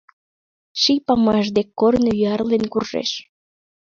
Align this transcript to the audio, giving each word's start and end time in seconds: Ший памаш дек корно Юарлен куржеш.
Ший 0.81 0.99
памаш 1.07 1.45
дек 1.55 1.69
корно 1.79 2.11
Юарлен 2.27 2.65
куржеш. 2.73 3.11